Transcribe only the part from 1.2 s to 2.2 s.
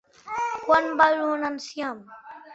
un enciam?